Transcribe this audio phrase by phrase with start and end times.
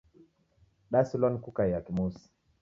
[0.91, 2.29] Dasilwa ni kukaia kimusi